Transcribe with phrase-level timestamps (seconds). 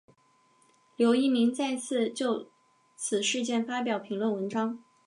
[0.95, 2.47] 刘逸明再次就
[2.95, 4.83] 此事件发表评论文章。